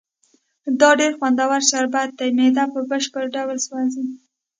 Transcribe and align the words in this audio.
دا 0.79 0.89
ډېر 0.99 1.11
خوندور 1.19 1.61
شربت 1.69 2.09
دی، 2.19 2.29
معده 2.37 2.65
په 2.73 2.79
بشپړ 2.89 3.25
ډول 3.35 3.57
سوځي. 3.65 4.03